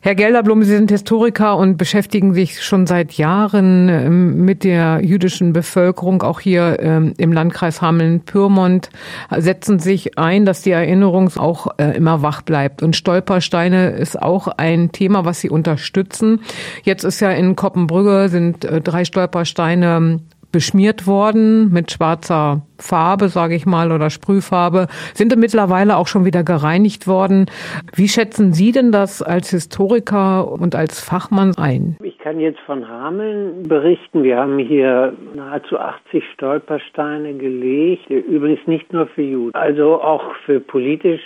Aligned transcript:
Herr 0.00 0.14
Gelderblum, 0.14 0.62
Sie 0.62 0.76
sind 0.76 0.90
Historiker 0.92 1.56
und 1.56 1.76
beschäftigen 1.76 2.32
sich 2.32 2.62
schon 2.62 2.86
seit 2.86 3.14
Jahren 3.14 3.88
ähm, 3.88 4.44
mit 4.44 4.62
der 4.62 5.00
jüdischen 5.02 5.52
Bevölkerung, 5.52 6.22
auch 6.22 6.38
hier 6.38 6.78
ähm, 6.80 7.14
im 7.18 7.32
Landkreis 7.32 7.82
Hameln-Pyrmont, 7.82 8.90
setzen 9.36 9.80
sich 9.80 10.16
ein, 10.16 10.44
dass 10.44 10.62
die 10.62 10.70
Erinnerung 10.70 11.36
auch 11.36 11.66
äh, 11.78 11.96
immer 11.96 12.22
wach 12.22 12.42
bleibt. 12.42 12.82
Und 12.82 12.94
Stolpersteine 12.94 13.90
ist 13.90 14.20
auch 14.22 14.46
ein 14.46 14.92
Thema, 14.92 15.24
was 15.24 15.40
Sie 15.40 15.50
unterstützen. 15.50 16.40
Jetzt 16.84 17.02
ist 17.02 17.18
ja 17.18 17.30
in 17.32 17.56
Koppenbrügge 17.56 18.28
sind 18.28 18.64
äh, 18.64 18.80
drei 18.80 19.04
Stolpersteine 19.04 20.20
beschmiert 20.52 21.06
worden 21.06 21.72
mit 21.72 21.92
schwarzer 21.92 22.62
Farbe, 22.78 23.28
sage 23.28 23.54
ich 23.54 23.66
mal, 23.66 23.92
oder 23.92 24.10
Sprühfarbe, 24.10 24.86
sind 25.14 25.36
mittlerweile 25.36 25.96
auch 25.96 26.06
schon 26.06 26.24
wieder 26.24 26.44
gereinigt 26.44 27.06
worden. 27.06 27.46
Wie 27.94 28.08
schätzen 28.08 28.52
Sie 28.52 28.72
denn 28.72 28.92
das 28.92 29.20
als 29.22 29.50
Historiker 29.50 30.50
und 30.50 30.74
als 30.74 31.00
Fachmann 31.00 31.54
ein? 31.58 31.96
Ich 32.02 32.18
kann 32.18 32.40
jetzt 32.40 32.60
von 32.60 32.88
Hameln 32.88 33.64
berichten. 33.64 34.22
Wir 34.22 34.36
haben 34.36 34.58
hier 34.58 35.12
nahezu 35.34 35.78
80 35.78 36.22
Stolpersteine 36.34 37.34
gelegt. 37.34 38.08
Übrigens 38.10 38.66
nicht 38.66 38.92
nur 38.92 39.06
für 39.08 39.22
Juden, 39.22 39.54
also 39.54 40.00
auch 40.00 40.34
für 40.44 40.60
politisch 40.60 41.22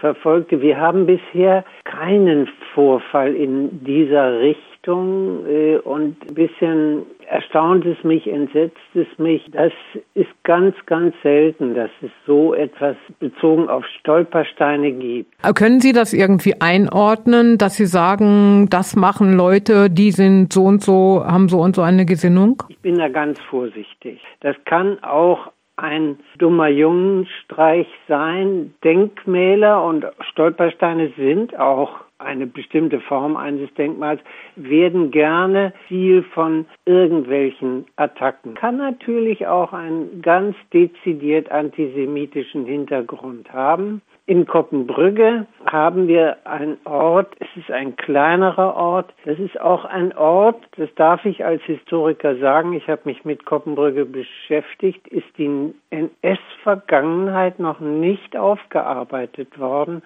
Verfolgte. 0.00 0.60
Wir 0.60 0.78
haben 0.78 1.06
bisher 1.06 1.64
keinen 1.92 2.48
Vorfall 2.74 3.34
in 3.34 3.84
dieser 3.84 4.40
Richtung 4.40 5.46
äh, 5.46 5.76
und 5.76 6.16
ein 6.26 6.34
bisschen 6.34 7.02
erstaunt 7.28 7.84
es 7.86 8.02
mich, 8.02 8.26
entsetzt 8.26 8.76
es 8.94 9.06
mich. 9.18 9.42
Das 9.52 9.72
ist 10.14 10.30
ganz, 10.42 10.74
ganz 10.86 11.14
selten, 11.22 11.74
dass 11.74 11.90
es 12.02 12.10
so 12.26 12.54
etwas 12.54 12.96
bezogen 13.20 13.68
auf 13.68 13.84
Stolpersteine 14.00 14.92
gibt. 14.92 15.32
Können 15.54 15.80
Sie 15.80 15.92
das 15.92 16.12
irgendwie 16.12 16.60
einordnen, 16.60 17.58
dass 17.58 17.76
Sie 17.76 17.86
sagen, 17.86 18.68
das 18.70 18.96
machen 18.96 19.36
Leute, 19.36 19.88
die 19.88 20.10
sind 20.10 20.52
so 20.52 20.64
und 20.64 20.82
so, 20.82 21.22
haben 21.24 21.48
so 21.48 21.60
und 21.60 21.76
so 21.76 21.82
eine 21.82 22.04
Gesinnung? 22.04 22.62
Ich 22.68 22.78
bin 22.78 22.98
da 22.98 23.08
ganz 23.08 23.38
vorsichtig. 23.50 24.20
Das 24.40 24.56
kann 24.64 25.02
auch 25.02 25.52
ein 25.82 26.20
dummer 26.38 26.68
Jungenstreich 26.68 27.88
sein. 28.06 28.74
Denkmäler 28.84 29.84
und 29.84 30.06
Stolpersteine 30.30 31.12
sind 31.16 31.58
auch 31.58 31.90
eine 32.22 32.46
bestimmte 32.46 33.00
Form 33.00 33.36
eines 33.36 33.72
Denkmals, 33.74 34.20
werden 34.56 35.10
gerne 35.10 35.72
Ziel 35.88 36.22
von 36.34 36.66
irgendwelchen 36.84 37.86
Attacken. 37.96 38.54
Kann 38.54 38.78
natürlich 38.78 39.46
auch 39.46 39.72
einen 39.72 40.22
ganz 40.22 40.56
dezidiert 40.72 41.50
antisemitischen 41.50 42.66
Hintergrund 42.66 43.52
haben. 43.52 44.02
In 44.24 44.46
Koppenbrügge 44.46 45.46
haben 45.66 46.06
wir 46.06 46.36
einen 46.46 46.78
Ort, 46.84 47.34
es 47.40 47.48
ist 47.56 47.72
ein 47.72 47.96
kleinerer 47.96 48.76
Ort, 48.76 49.12
das 49.24 49.36
ist 49.40 49.60
auch 49.60 49.84
ein 49.84 50.16
Ort, 50.16 50.62
das 50.76 50.88
darf 50.94 51.24
ich 51.24 51.44
als 51.44 51.60
Historiker 51.64 52.36
sagen, 52.36 52.72
ich 52.72 52.86
habe 52.88 53.02
mich 53.04 53.24
mit 53.24 53.44
Koppenbrügge 53.44 54.04
beschäftigt, 54.04 55.08
ist 55.08 55.26
die 55.38 55.74
NS-Vergangenheit 55.90 57.58
noch 57.58 57.80
nicht 57.80 58.36
aufgearbeitet 58.36 59.58
worden 59.58 60.02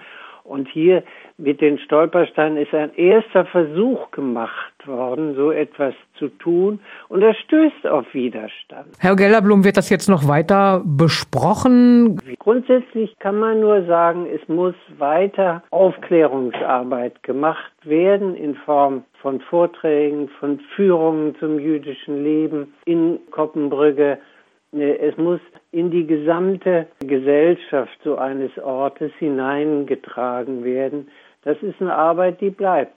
und 0.46 0.68
hier 0.68 1.02
mit 1.38 1.60
den 1.60 1.78
Stolpersteinen 1.78 2.56
ist 2.56 2.72
ein 2.72 2.94
erster 2.94 3.44
Versuch 3.46 4.10
gemacht 4.10 4.72
worden, 4.86 5.34
so 5.34 5.50
etwas 5.50 5.94
zu 6.18 6.28
tun. 6.28 6.80
Und 7.08 7.22
er 7.22 7.34
stößt 7.34 7.86
auf 7.86 8.06
Widerstand. 8.14 8.88
Herr 8.98 9.16
Gellerblum, 9.16 9.64
wird 9.64 9.76
das 9.76 9.90
jetzt 9.90 10.08
noch 10.08 10.28
weiter 10.28 10.82
besprochen? 10.84 12.20
Grundsätzlich 12.38 13.18
kann 13.18 13.38
man 13.38 13.60
nur 13.60 13.84
sagen, 13.84 14.26
es 14.26 14.46
muss 14.48 14.74
weiter 14.98 15.62
Aufklärungsarbeit 15.70 17.22
gemacht 17.22 17.72
werden 17.82 18.34
in 18.34 18.54
Form 18.54 19.04
von 19.20 19.40
Vorträgen, 19.40 20.28
von 20.40 20.60
Führungen 20.74 21.34
zum 21.38 21.58
jüdischen 21.58 22.22
Leben 22.22 22.74
in 22.84 23.18
Koppenbrügge 23.30 24.18
es 24.80 25.16
muss 25.16 25.40
in 25.72 25.90
die 25.90 26.06
gesamte 26.06 26.86
Gesellschaft 27.00 27.98
so 28.04 28.16
eines 28.16 28.56
Ortes 28.58 29.12
hineingetragen 29.18 30.64
werden. 30.64 31.08
Das 31.42 31.56
ist 31.62 31.80
eine 31.80 31.94
Arbeit, 31.94 32.40
die 32.40 32.50
bleibt. 32.50 32.94